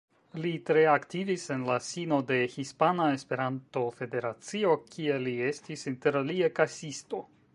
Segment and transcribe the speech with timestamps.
[0.43, 7.25] Li tre aktivis en la sino de Hispana Esperanto-Federacio, kie li estis interalie kasisto.